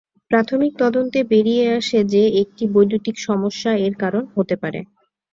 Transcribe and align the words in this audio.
প্রাথমিক 0.31 0.71
তদন্তে 0.79 1.19
বেরিয়ে 1.31 1.65
আসে 1.77 1.99
যে 2.13 2.23
একটি 2.41 2.63
বৈদ্যুতিক 2.73 3.15
সমস্যা 3.27 3.71
এর 3.85 3.93
কারণ 4.01 4.23
হতে 4.35 4.55
পারে। 4.61 4.79